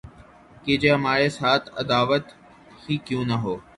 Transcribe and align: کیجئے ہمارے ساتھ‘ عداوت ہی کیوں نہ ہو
کیجئے 0.63 0.89
ہمارے 0.93 1.27
ساتھ‘ 1.37 1.65
عداوت 1.81 2.25
ہی 2.81 2.95
کیوں 3.05 3.23
نہ 3.25 3.37
ہو 3.43 3.53